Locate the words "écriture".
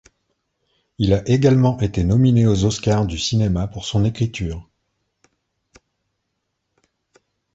4.03-4.67